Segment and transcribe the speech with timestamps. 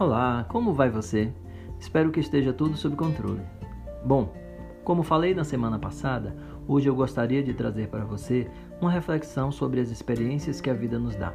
[0.00, 1.32] Olá, como vai você?
[1.80, 3.40] Espero que esteja tudo sob controle.
[4.04, 4.32] Bom,
[4.84, 6.36] como falei na semana passada,
[6.68, 8.48] hoje eu gostaria de trazer para você
[8.80, 11.34] uma reflexão sobre as experiências que a vida nos dá.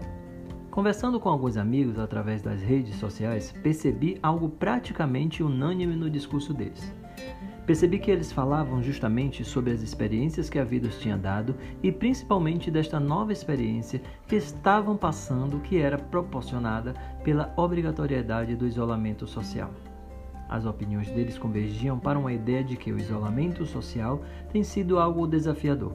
[0.71, 6.96] Conversando com alguns amigos através das redes sociais, percebi algo praticamente unânime no discurso deles.
[7.66, 11.94] Percebi que eles falavam justamente sobre as experiências que a vida os tinha dado e
[11.94, 19.71] principalmente desta nova experiência que estavam passando, que era proporcionada pela obrigatoriedade do isolamento social.
[20.49, 24.21] As opiniões deles convergiam para uma ideia de que o isolamento social
[24.52, 25.93] tem sido algo desafiador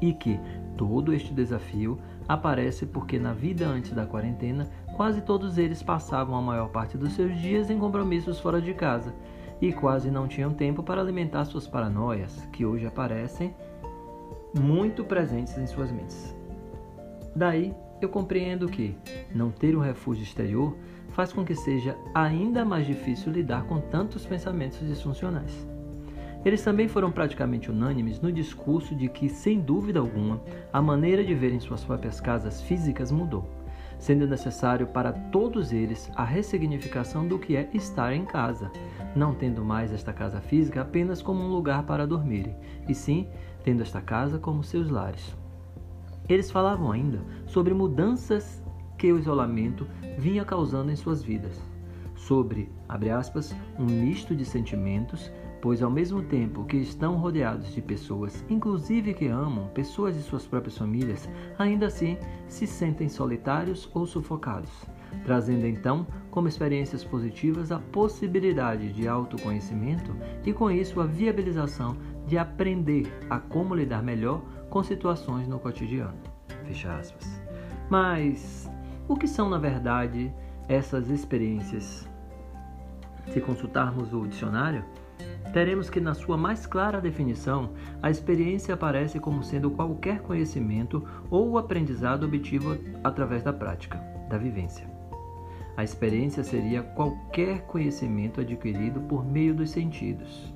[0.00, 0.40] e que
[0.78, 4.66] todo este desafio aparece porque na vida antes da quarentena,
[4.96, 9.14] quase todos eles passavam a maior parte dos seus dias em compromissos fora de casa
[9.60, 13.54] e quase não tinham tempo para alimentar suas paranoias, que hoje aparecem
[14.58, 16.34] muito presentes em suas mentes.
[17.34, 18.96] Daí, eu compreendo que
[19.34, 20.76] não ter um refúgio exterior
[21.10, 25.68] faz com que seja ainda mais difícil lidar com tantos pensamentos disfuncionais.
[26.44, 30.40] Eles também foram praticamente unânimes no discurso de que, sem dúvida alguma,
[30.72, 33.44] a maneira de verem suas próprias casas físicas mudou,
[34.00, 38.72] sendo necessário para todos eles a ressignificação do que é estar em casa,
[39.14, 42.56] não tendo mais esta casa física apenas como um lugar para dormirem,
[42.88, 43.28] e sim
[43.62, 45.36] tendo esta casa como seus lares.
[46.28, 48.62] Eles falavam ainda sobre mudanças
[48.96, 49.86] que o isolamento
[50.18, 51.60] vinha causando em suas vidas,
[52.16, 55.30] sobre, aspas, um misto de sentimentos
[55.60, 60.46] pois ao mesmo tempo que estão rodeados de pessoas, inclusive que amam, pessoas de suas
[60.46, 62.16] próprias famílias, ainda assim
[62.48, 64.70] se sentem solitários ou sufocados,
[65.24, 72.38] trazendo então como experiências positivas a possibilidade de autoconhecimento e com isso a viabilização de
[72.38, 76.16] aprender a como lidar melhor com situações no cotidiano.
[76.64, 77.40] Fecha aspas.
[77.90, 78.70] Mas
[79.08, 80.32] o que são na verdade
[80.68, 82.08] essas experiências?
[83.26, 84.84] Se consultarmos o dicionário,
[85.52, 87.70] teremos que, na sua mais clara definição,
[88.02, 93.98] a experiência aparece como sendo qualquer conhecimento ou aprendizado obtido através da prática,
[94.28, 94.88] da vivência.
[95.76, 100.52] A experiência seria qualquer conhecimento adquirido por meio dos sentidos.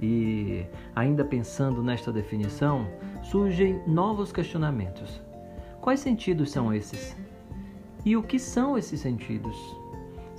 [0.00, 0.64] E,
[0.94, 2.86] ainda pensando nesta definição,
[3.22, 5.20] surgem novos questionamentos.
[5.80, 7.16] Quais sentidos são esses?
[8.04, 9.83] E o que são esses sentidos?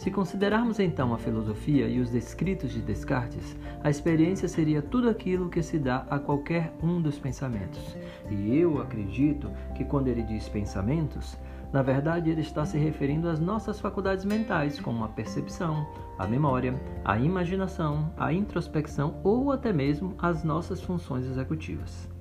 [0.06, 5.50] Se considerarmos então a filosofia e os descritos de Descartes, a experiência seria tudo aquilo
[5.50, 7.98] que se dá a qualquer um dos pensamentos.
[8.30, 11.36] E eu acredito que quando ele diz pensamentos,
[11.74, 15.88] na verdade ele está se referindo às nossas faculdades mentais, como a percepção,
[16.20, 22.15] a memória, a imaginação, a introspecção ou até mesmo as nossas funções executivas.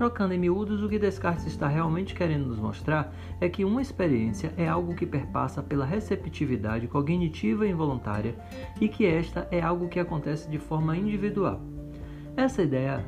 [0.00, 4.50] Trocando em miúdos, o que Descartes está realmente querendo nos mostrar é que uma experiência
[4.56, 8.34] é algo que perpassa pela receptividade cognitiva involuntária
[8.80, 11.60] e que esta é algo que acontece de forma individual.
[12.34, 13.04] Essa ideia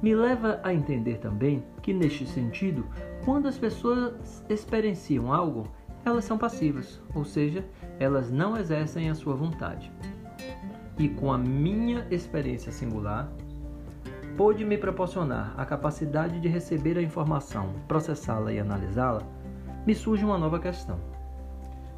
[0.00, 2.86] me leva a entender também que, neste sentido,
[3.24, 5.66] quando as pessoas experienciam algo,
[6.04, 7.66] elas são passivas, ou seja,
[7.98, 9.90] elas não exercem a sua vontade.
[10.96, 13.28] E com a minha experiência singular,
[14.38, 19.20] pôde me proporcionar a capacidade de receber a informação, processá-la e analisá-la,
[19.84, 20.96] me surge uma nova questão.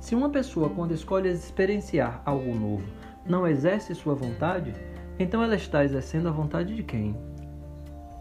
[0.00, 2.88] Se uma pessoa, quando escolhe experienciar algo novo,
[3.26, 4.74] não exerce sua vontade,
[5.18, 7.14] então ela está exercendo a vontade de quem?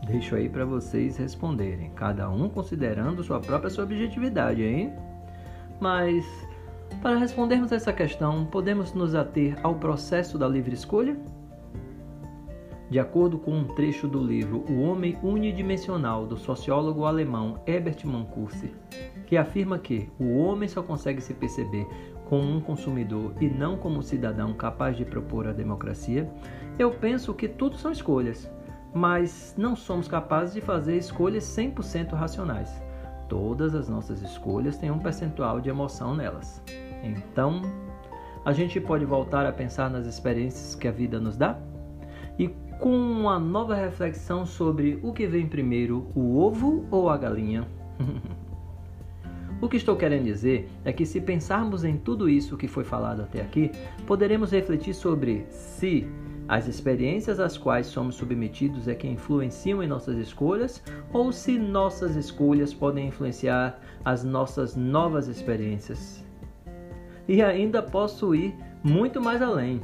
[0.05, 4.93] Deixo aí para vocês responderem, cada um considerando sua própria subjetividade, hein?
[5.79, 6.25] Mas,
[7.01, 11.17] para respondermos essa questão, podemos nos ater ao processo da livre escolha?
[12.89, 18.73] De acordo com um trecho do livro O Homem Unidimensional do sociólogo alemão Herbert Mancusi,
[19.27, 21.87] que afirma que o homem só consegue se perceber
[22.25, 26.27] como um consumidor e não como um cidadão capaz de propor a democracia,
[26.79, 28.49] eu penso que tudo são escolhas,
[28.91, 32.81] mas não somos capazes de fazer escolhas 100% racionais.
[33.27, 36.63] Todas as nossas escolhas têm um percentual de emoção nelas.
[37.03, 37.61] Então,
[38.43, 41.59] a gente pode voltar a pensar nas experiências que a vida nos dá?
[42.79, 47.67] Com uma nova reflexão sobre o que vem primeiro, o ovo ou a galinha.
[49.61, 53.21] o que estou querendo dizer é que, se pensarmos em tudo isso que foi falado
[53.21, 53.69] até aqui,
[54.07, 56.07] poderemos refletir sobre se
[56.47, 60.81] as experiências às quais somos submetidos é que influenciam em nossas escolhas
[61.13, 66.25] ou se nossas escolhas podem influenciar as nossas novas experiências.
[67.27, 69.79] E ainda posso ir muito mais além.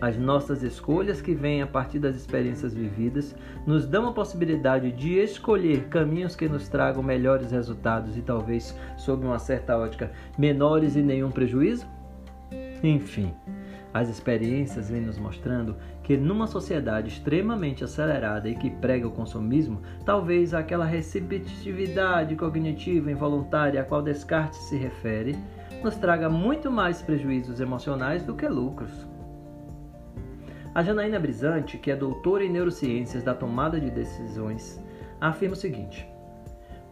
[0.00, 3.34] As nossas escolhas, que vêm a partir das experiências vividas,
[3.66, 9.26] nos dão a possibilidade de escolher caminhos que nos tragam melhores resultados e talvez, sob
[9.26, 11.84] uma certa ótica, menores e nenhum prejuízo?
[12.80, 13.34] Enfim,
[13.92, 15.74] as experiências vêm nos mostrando
[16.04, 23.80] que numa sociedade extremamente acelerada e que prega o consumismo, talvez aquela receptividade cognitiva involuntária
[23.80, 25.36] a qual Descartes se refere,
[25.82, 29.08] nos traga muito mais prejuízos emocionais do que lucros.
[30.78, 34.80] A Janaína Brisante, que é doutora em neurociências da tomada de decisões,
[35.20, 36.08] afirma o seguinte: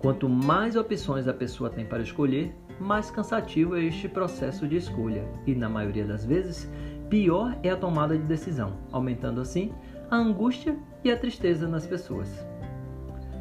[0.01, 5.25] quanto mais opções a pessoa tem para escolher, mais cansativo é este processo de escolha
[5.47, 6.69] e, na maioria das vezes,
[7.09, 9.73] pior é a tomada de decisão, aumentando assim
[10.11, 12.45] a angústia e a tristeza nas pessoas.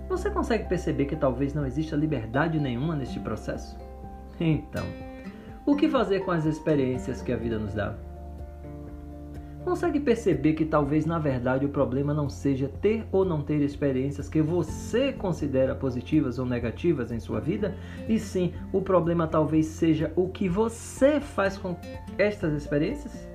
[0.09, 3.75] Você consegue perceber que talvez não exista liberdade nenhuma neste processo?
[4.39, 4.85] Então,
[5.65, 7.97] o que fazer com as experiências que a vida nos dá?
[9.65, 14.29] Consegue perceber que talvez na verdade o problema não seja ter ou não ter experiências
[14.29, 17.73] que você considera positivas ou negativas em sua vida,
[18.07, 21.75] e sim o problema talvez seja o que você faz com
[22.15, 23.27] estas experiências?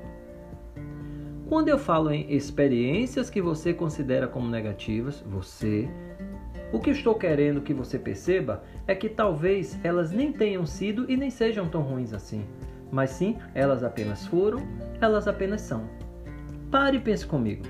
[1.48, 5.88] Quando eu falo em experiências que você considera como negativas, você,
[6.72, 11.16] o que estou querendo que você perceba é que talvez elas nem tenham sido e
[11.16, 12.44] nem sejam tão ruins assim,
[12.92, 14.60] mas sim elas apenas foram,
[15.00, 16.09] elas apenas são.
[16.70, 17.64] Pare e pense comigo.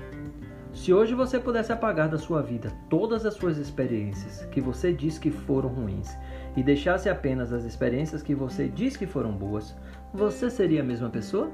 [0.71, 5.17] Se hoje você pudesse apagar da sua vida todas as suas experiências que você diz
[5.17, 6.15] que foram ruins
[6.55, 9.75] e deixasse apenas as experiências que você diz que foram boas,
[10.13, 11.49] você seria a mesma pessoa?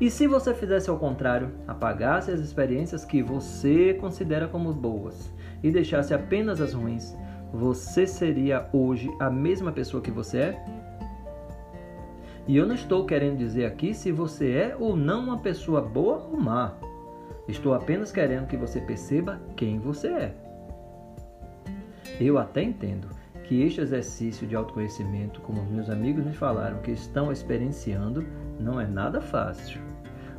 [0.00, 5.72] E se você fizesse ao contrário, apagasse as experiências que você considera como boas e
[5.72, 7.16] deixasse apenas as ruins,
[7.52, 10.64] você seria hoje a mesma pessoa que você é?
[12.48, 16.28] E eu não estou querendo dizer aqui se você é ou não uma pessoa boa
[16.30, 16.74] ou má.
[17.48, 20.34] Estou apenas querendo que você perceba quem você é.
[22.20, 23.08] Eu até entendo
[23.44, 28.24] que este exercício de autoconhecimento, como meus amigos me falaram que estão experienciando,
[28.58, 29.80] não é nada fácil.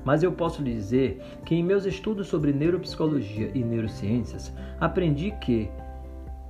[0.04, 5.70] Mas eu posso dizer que em meus estudos sobre neuropsicologia e neurociências, aprendi que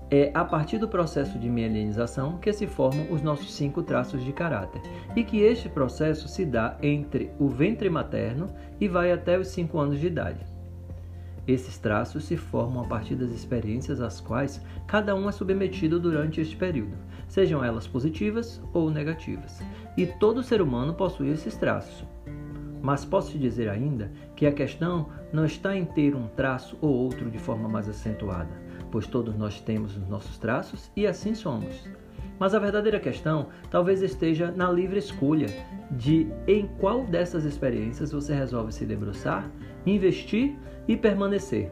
[0.09, 4.31] é a partir do processo de mielinização que se formam os nossos cinco traços de
[4.31, 4.81] caráter,
[5.15, 8.47] e que este processo se dá entre o ventre materno
[8.79, 10.45] e vai até os cinco anos de idade.
[11.45, 16.41] Esses traços se formam a partir das experiências às quais cada um é submetido durante
[16.41, 19.61] este período, sejam elas positivas ou negativas.
[19.95, 22.05] E todo ser humano possui esses traços.
[22.81, 27.29] Mas posso dizer ainda que a questão não está em ter um traço ou outro
[27.31, 31.87] de forma mais acentuada, pois todos nós temos os nossos traços e assim somos.
[32.39, 35.47] Mas a verdadeira questão talvez esteja na livre escolha
[35.91, 39.49] de em qual dessas experiências você resolve se debruçar,
[39.85, 40.55] investir
[40.87, 41.71] e permanecer,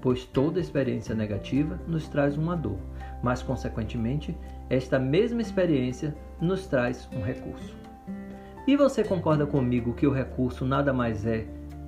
[0.00, 2.78] pois toda experiência negativa nos traz uma dor,
[3.22, 4.36] mas consequentemente,
[4.68, 7.74] esta mesma experiência nos traz um recurso.
[8.66, 11.46] E você concorda comigo que o recurso nada mais é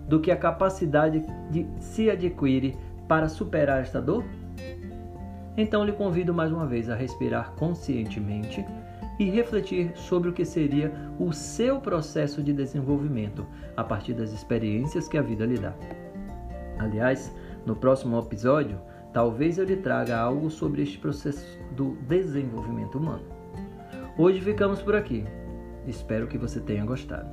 [0.08, 2.76] do que a capacidade de se adquirir
[3.08, 4.24] para superar esta dor?
[5.56, 8.64] Então lhe convido mais uma vez a respirar conscientemente
[9.18, 13.46] e refletir sobre o que seria o seu processo de desenvolvimento
[13.76, 15.72] a partir das experiências que a vida lhe dá.
[16.78, 17.32] Aliás,
[17.64, 18.80] no próximo episódio,
[19.12, 23.22] talvez eu lhe traga algo sobre este processo do desenvolvimento humano.
[24.18, 25.24] Hoje ficamos por aqui.
[25.86, 27.28] Espero que você tenha gostado.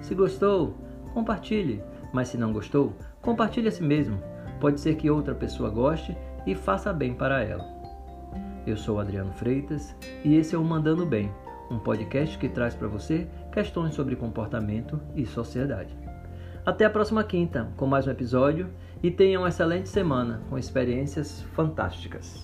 [0.00, 0.74] Se gostou,
[1.12, 4.18] compartilhe, mas se não gostou, compartilhe a si mesmo.
[4.60, 6.16] Pode ser que outra pessoa goste
[6.46, 7.64] e faça bem para ela.
[8.66, 11.30] Eu sou Adriano Freitas e esse é o Mandando Bem,
[11.70, 15.96] um podcast que traz para você questões sobre comportamento e sociedade.
[16.64, 18.70] Até a próxima quinta com mais um episódio
[19.02, 22.42] e tenha uma excelente semana com experiências fantásticas.